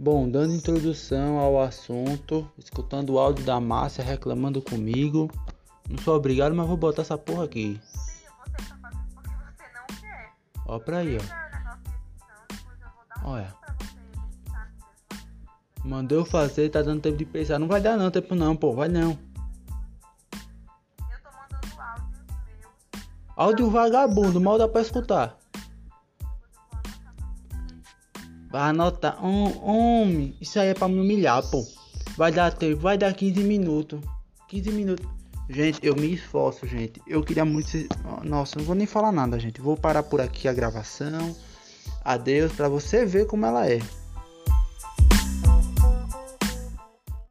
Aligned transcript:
Bom, 0.00 0.30
dando 0.30 0.54
introdução 0.54 1.38
ao 1.38 1.60
assunto, 1.60 2.48
escutando 2.56 3.14
o 3.14 3.18
áudio 3.18 3.44
da 3.44 3.58
Márcia 3.58 4.04
reclamando 4.04 4.62
comigo. 4.62 5.28
Não 5.90 5.98
sou 5.98 6.14
obrigado, 6.14 6.54
mas 6.54 6.68
vou 6.68 6.76
botar 6.76 7.02
essa 7.02 7.18
porra 7.18 7.46
aqui. 7.46 7.80
Filho, 7.82 8.30
você 8.44 8.52
tá 8.68 8.78
fazendo 8.80 9.08
porque 9.12 9.28
você 9.28 9.64
não 9.74 9.86
quer. 10.00 10.34
Ó 10.66 10.78
pra 10.78 10.98
aí, 10.98 11.18
ó. 11.18 11.22
Olha. 13.28 13.42
editar, 13.42 13.76
entendeu? 15.02 15.18
Mandou 15.84 16.18
eu 16.18 16.24
fazer, 16.24 16.70
tá 16.70 16.80
dando 16.80 17.02
tempo 17.02 17.16
de 17.16 17.24
pensar. 17.24 17.58
Não 17.58 17.66
vai 17.66 17.80
dar 17.80 17.96
não, 17.96 18.08
tempo 18.08 18.36
não, 18.36 18.54
pô, 18.54 18.72
vai 18.72 18.88
não. 18.88 19.10
Eu 19.10 19.18
tô 21.24 21.30
mandando 21.36 21.66
áudios 21.76 22.20
meus. 22.60 22.72
Áudio 23.34 23.68
vagabundo, 23.68 24.40
mal 24.40 24.58
dá 24.58 24.68
pra 24.68 24.80
escutar. 24.80 25.36
Vai 28.50 28.70
anotar. 28.70 29.22
Hom- 29.24 29.58
Homem, 29.62 30.34
isso 30.40 30.58
aí 30.58 30.68
é 30.68 30.74
pra 30.74 30.88
me 30.88 31.00
humilhar, 31.00 31.42
pô. 31.50 31.66
Vai 32.16 32.32
dar 32.32 32.52
tempo, 32.52 32.80
vai 32.80 32.96
dar 32.98 33.12
15 33.12 33.40
minutos. 33.44 34.00
15 34.48 34.70
minutos. 34.70 35.06
Gente, 35.50 35.78
eu 35.82 35.94
me 35.96 36.12
esforço, 36.12 36.66
gente. 36.66 37.00
Eu 37.06 37.22
queria 37.22 37.44
muito. 37.44 37.68
Nossa, 38.24 38.58
não 38.58 38.64
vou 38.66 38.74
nem 38.74 38.86
falar 38.86 39.12
nada, 39.12 39.38
gente. 39.38 39.60
Vou 39.60 39.76
parar 39.76 40.02
por 40.02 40.20
aqui 40.20 40.46
a 40.48 40.52
gravação. 40.52 41.34
Adeus, 42.04 42.52
pra 42.52 42.68
você 42.68 43.04
ver 43.06 43.26
como 43.26 43.46
ela 43.46 43.66
é. 43.66 43.80